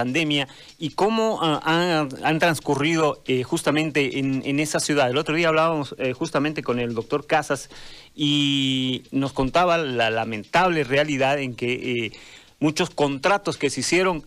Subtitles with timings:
[0.00, 0.48] pandemia
[0.78, 5.10] y cómo ah, han, transcurrido eh, justamente en, esa ciudad.
[5.10, 7.68] El otro día hablábamos eh, justamente con el doctor Casas
[8.16, 12.12] y nos contaba la lamentable realidad en que eh,
[12.60, 14.24] muchos contratos que se hicieron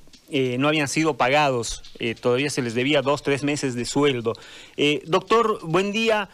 [0.58, 1.84] no habían sido pagados,
[2.20, 4.34] todavía se les debía dos, tres meses de sueldo.
[5.06, 6.28] doctor, buen día.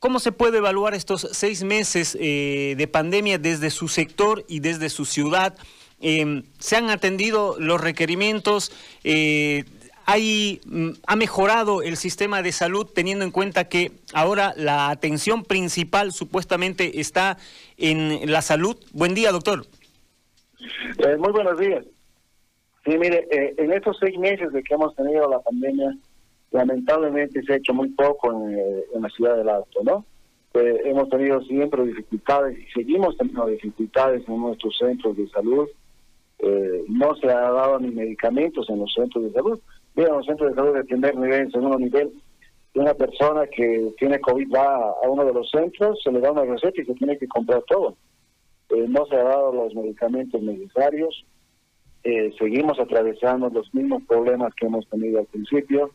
[0.00, 5.04] ¿Cómo se puede evaluar estos seis meses de pandemia desde su sector y desde su
[5.04, 5.54] ciudad?
[6.06, 8.70] Em, se han atendido los requerimientos,
[9.04, 9.64] eh,
[10.04, 15.44] hay, mm, ha mejorado el sistema de salud teniendo en cuenta que ahora la atención
[15.44, 17.38] principal supuestamente está
[17.78, 18.76] en la salud.
[18.92, 19.64] Buen día, doctor.
[20.98, 21.86] Eh, muy buenos días.
[22.84, 25.96] Sí, mire, eh, en estos seis meses de que hemos tenido la pandemia,
[26.50, 28.58] lamentablemente se ha hecho muy poco en,
[28.94, 30.04] en la ciudad del Alto, ¿no?
[30.54, 35.66] hemos tenido siempre dificultades y seguimos teniendo dificultades en nuestros centros de salud
[36.46, 39.58] eh, no se ha dado ni medicamentos en los centros de salud.
[39.94, 42.12] Mira, en los centros de salud de primer nivel, segundo nivel,
[42.74, 46.44] una persona que tiene COVID va a uno de los centros, se le da una
[46.44, 47.96] receta y se tiene que comprar todo.
[48.68, 51.24] Eh, no se ha dado los medicamentos necesarios.
[52.02, 55.92] Eh, seguimos atravesando los mismos problemas que hemos tenido al principio.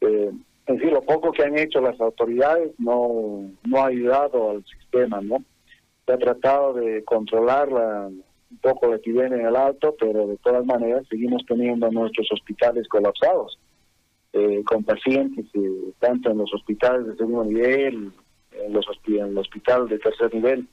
[0.00, 5.20] en fin, lo poco que han hecho las autoridades no, no ha ayudado al sistema,
[5.20, 5.44] ¿no?
[6.06, 8.10] Se ha tratado de controlar la,
[8.52, 12.86] un poco de epidemia en el alto, pero de todas maneras seguimos teniendo nuestros hospitales
[12.88, 13.58] colapsados,
[14.32, 15.46] eh, con pacientes
[15.98, 18.12] tanto en los hospitales de segundo nivel,
[18.52, 20.68] en los en el hospital de tercer nivel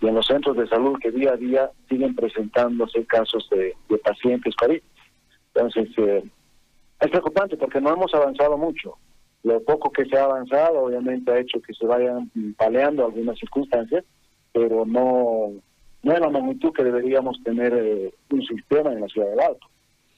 [0.00, 4.54] y en los centros de salud que día a día siguen presentándose casos de, pacientes
[4.56, 4.80] COVID.
[5.54, 6.24] Entonces, eh,
[7.00, 8.98] es preocupante porque no hemos avanzado mucho.
[9.44, 14.04] Lo poco que se ha avanzado obviamente ha hecho que se vayan paleando algunas circunstancias,
[14.52, 15.52] pero no
[16.04, 19.66] no es la magnitud que deberíamos tener eh, un sistema en la ciudad del Alto.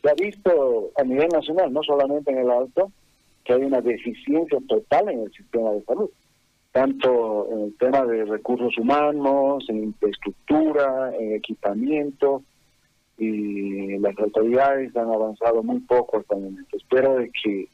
[0.02, 2.90] Se ha visto a nivel nacional, no solamente en el Alto,
[3.44, 6.10] que hay una deficiencia total en el sistema de salud,
[6.72, 12.42] tanto en el tema de recursos humanos, en infraestructura, en equipamiento,
[13.16, 16.76] y las autoridades han avanzado muy poco hasta el momento.
[16.76, 17.68] Espero de que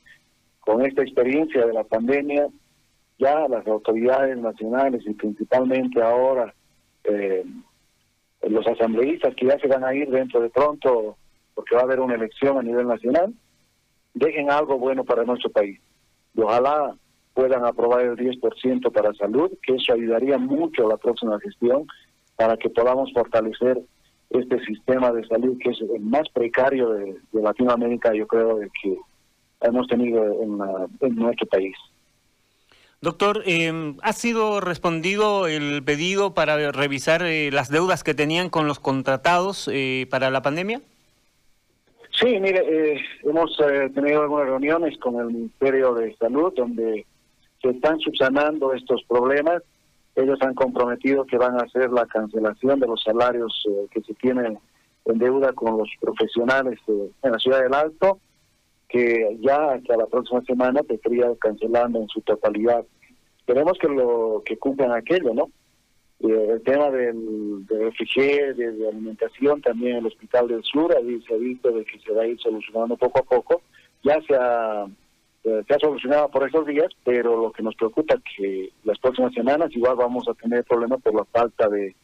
[0.61, 2.47] con esta experiencia de la pandemia,
[3.19, 6.55] ya las autoridades nacionales y principalmente ahora
[7.05, 7.45] eh,
[8.49, 11.17] los asambleístas que ya se van a ir dentro de pronto,
[11.55, 13.33] porque va a haber una elección a nivel nacional,
[14.15, 15.81] dejen algo bueno para nuestro país.
[16.35, 16.97] Y ojalá
[17.35, 21.87] puedan aprobar el 10% para salud, que eso ayudaría mucho a la próxima gestión
[22.37, 23.81] para que podamos fortalecer
[24.31, 28.97] este sistema de salud que es el más precario de, Latinoamérica, yo creo, que
[29.61, 30.59] hemos tenido en,
[31.01, 31.77] en nuestro país.
[33.03, 38.69] Doctor, eh, ¿ha sido respondido el pedido para revisar eh, las deudas que tenían con
[38.69, 40.81] los contratados eh, para la pandemia?
[42.13, 43.57] Sí, mire, eh, hemos
[43.93, 47.05] tenido algunas reuniones con el Ministerio de Salud donde
[47.61, 49.65] se están subsanando estos problemas.
[50.15, 54.61] Ellos han comprometido que van a hacer la cancelación de los salarios que se tienen
[55.07, 58.21] en deuda con los profesionales en la ciudad del Alto
[58.93, 62.85] que ya hasta la próxima semana estaría cancelando en su totalidad.
[63.47, 65.51] Queremos que lo que cumplan aquello, ¿no?
[66.21, 71.37] el tema del, de refrigerio, de, alimentación, también el Hospital del Sur, ahí se ha
[71.37, 73.63] visto de que se va a ir solucionando poco a poco.
[74.05, 74.87] Ya se ha,
[75.43, 78.99] eh, se ha solucionado por estos días, pero lo que nos preocupa es que las
[79.01, 81.97] próximas semanas igual vamos a tener problemas por la falta de,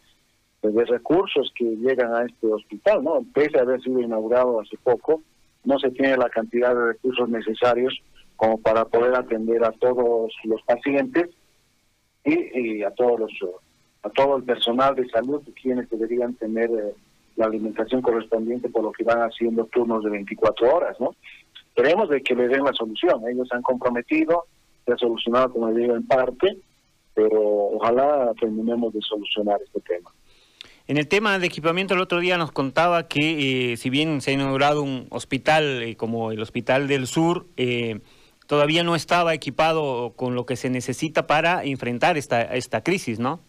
[0.63, 3.25] de recursos que llegan a este hospital, ¿no?
[3.33, 5.23] Pese a haber sido inaugurado hace poco,
[5.69, 7.95] no se tiene la cantidad de recursos necesarios
[8.37, 11.29] como para poder atender a todos los pacientes
[12.25, 13.33] y, a todos los
[14.03, 16.95] a todo el personal de salud quienes deberían tener eh,
[17.37, 21.15] la alimentación correspondiente por lo que van haciendo turnos de 24 horas, ¿no?
[21.77, 23.29] Queremos de que le den la solución.
[23.29, 24.47] Ellos han comprometido,
[24.87, 26.59] se ha solucionado, como digo, en parte,
[27.15, 27.41] pero
[27.77, 30.11] ojalá terminemos de solucionar este tema.
[30.89, 34.31] En el tema de equipamiento, el otro día nos contaba que eh, si bien se
[34.31, 38.01] ha inaugurado un hospital eh, como el Hospital del Sur, eh,
[38.47, 43.41] todavía no estaba equipado con lo que se necesita para enfrentar esta, esta crisis, ¿no?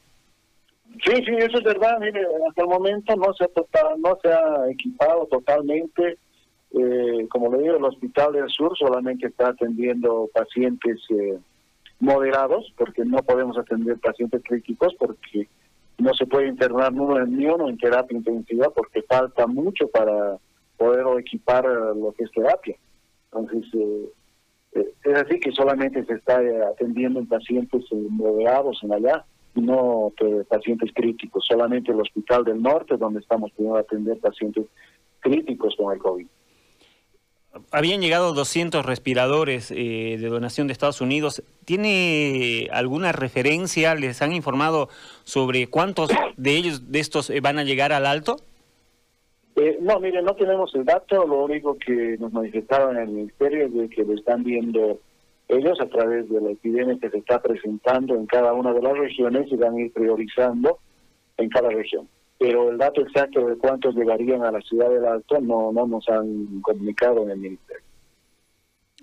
[1.01, 1.97] Sí, sí, eso es verdad.
[2.01, 3.49] Mire, hasta el momento no se ha,
[3.97, 6.17] no se ha equipado totalmente.
[7.29, 10.99] como le digo, el Hospital del Sur solamente está atendiendo pacientes
[12.01, 15.47] moderados, porque no podemos atender pacientes críticos, porque
[15.99, 20.37] no se puede internar ni uno en terapia intensiva porque falta mucho para
[20.77, 22.75] poder equipar lo que es terapia.
[23.31, 24.09] Entonces, eh,
[24.73, 29.25] eh, es así que solamente se está eh, atendiendo en pacientes moderados en allá
[29.55, 30.13] y no
[30.47, 34.65] pacientes críticos, solamente el Hospital del Norte donde estamos pudiendo atender pacientes
[35.19, 36.27] críticos con el COVID.
[37.71, 41.43] Habían llegado 200 respiradores eh, de donación de Estados Unidos.
[41.65, 43.95] ¿Tiene alguna referencia?
[43.95, 44.89] ¿Les han informado
[45.23, 48.37] sobre cuántos de ellos, de estos, eh, van a llegar al alto?
[49.55, 51.25] Eh, no, mire, no tenemos el dato.
[51.25, 54.99] Lo único que nos manifestaron en el ministerio es de que lo están viendo
[55.47, 58.95] ellos a través de la epidemia que se está presentando en cada una de las
[58.97, 60.77] regiones y van a ir priorizando
[61.37, 62.07] en cada región
[62.39, 66.07] pero el dato exacto de cuántos llegarían a la ciudad del Alto no, no nos
[66.07, 67.83] han comunicado en el Ministerio.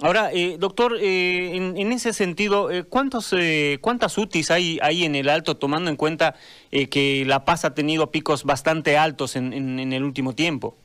[0.00, 3.34] Ahora, eh, doctor, eh, en, ese sentido, eh, ¿cuántos,
[3.80, 6.34] ¿cuántas UTIs hay ahí en el Alto, tomando en cuenta
[6.70, 10.76] que La Paz ha tenido picos bastante altos en, en, el último tiempo?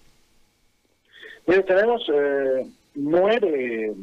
[1.45, 2.03] Mire, tenemos
[2.95, 3.94] nueve,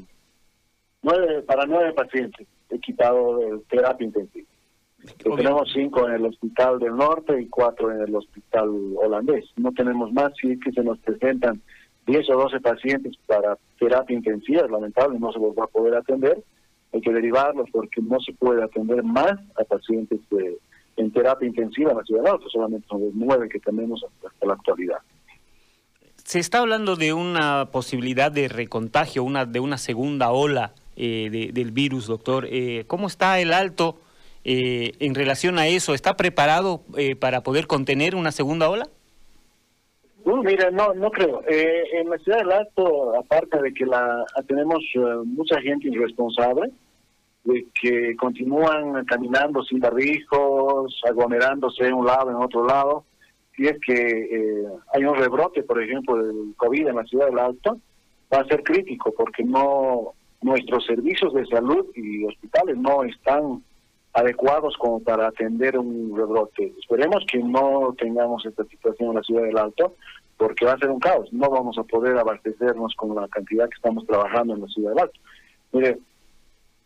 [1.02, 4.47] nueve, para nueve pacientes equipados de terapia intensiva.
[5.16, 9.46] Tenemos cinco en el Hospital del Norte y cuatro en el Hospital Holandés.
[9.56, 11.60] No tenemos más, si es que se nos presentan
[12.06, 15.94] 10 o 12 pacientes para terapia intensiva, es lamentable, no se los va a poder
[15.94, 16.42] atender.
[16.92, 20.20] Hay que derivarlos porque no se puede atender más a pacientes
[20.96, 24.54] en terapia intensiva en la ciudad de solamente son los nueve que tenemos hasta la
[24.54, 24.98] actualidad.
[26.24, 31.70] Se está hablando de una posibilidad de recontagio, una de una segunda ola eh, del
[31.70, 32.46] virus, doctor.
[32.50, 33.98] Eh, ¿Cómo está el alto?
[34.44, 35.94] Eh, en relación a eso?
[35.94, 38.88] ¿Está preparado eh, para poder contener una segunda ola?
[40.24, 41.42] Uh, mira, no, no creo.
[41.48, 46.70] Eh, en la ciudad del Alto, aparte de que la tenemos eh, mucha gente irresponsable,
[47.44, 53.04] de que continúan caminando sin barbijos, aglomerándose de un lado en otro lado,
[53.56, 57.78] si es que hay un rebrote, por ejemplo, del COVID en la ciudad del Alto,
[58.32, 60.12] va a ser crítico porque no
[60.42, 63.62] nuestros servicios de salud y hospitales no están
[64.18, 66.72] adecuados como para atender un rebrote.
[66.78, 69.94] Esperemos que no tengamos esta situación en la ciudad del Alto,
[70.36, 71.32] porque va a ser un caos.
[71.32, 75.00] No vamos a poder abastecernos con la cantidad que estamos trabajando en la ciudad del
[75.00, 75.20] Alto.
[75.72, 75.98] Mire,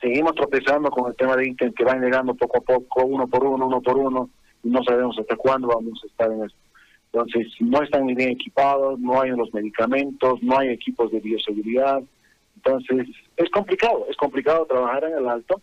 [0.01, 3.45] seguimos tropezando con el tema de ítems que van llegando poco a poco, uno por
[3.45, 4.29] uno, uno por uno,
[4.63, 6.59] y no sabemos hasta cuándo vamos a estar en esto.
[7.13, 12.03] Entonces, no están bien equipados, no hay los medicamentos, no hay equipos de bioseguridad.
[12.57, 15.61] Entonces, es complicado, es complicado trabajar en el alto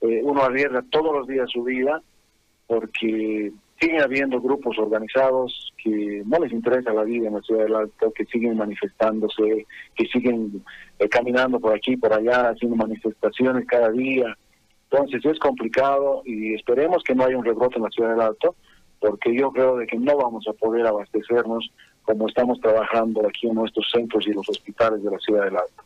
[0.00, 2.02] eh, uno arriesga todos los días su vida
[2.66, 7.74] porque sigue habiendo grupos organizados que no les interesa la vida en la ciudad del
[7.74, 10.64] Alto, que siguen manifestándose, que siguen
[10.98, 14.36] eh, caminando por aquí, por allá, haciendo manifestaciones cada día.
[14.90, 18.54] Entonces es complicado y esperemos que no haya un rebrote en la ciudad del Alto,
[18.98, 21.70] porque yo creo de que no vamos a poder abastecernos
[22.02, 25.82] como estamos trabajando aquí en nuestros centros y los hospitales de la ciudad del Alto.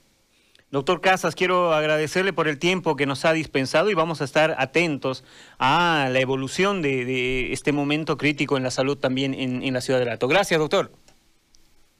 [0.70, 4.54] Doctor Casas, quiero agradecerle por el tiempo que nos ha dispensado y vamos a estar
[4.56, 5.24] atentos
[5.58, 10.08] a la evolución de, este momento crítico en la salud también en, la ciudad de
[10.08, 10.28] Alto.
[10.28, 10.92] Gracias, doctor.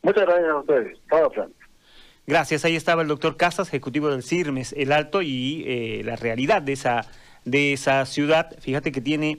[0.03, 0.99] Muchas gracias a ustedes.
[2.29, 2.65] Gracias.
[2.65, 6.75] Ahí estaba el doctor Casas, ejecutivo del CIRMES, el Alto, y eh, la realidad de
[6.75, 7.07] esa,
[7.45, 8.57] de esa ciudad.
[8.61, 9.39] Fíjate que tiene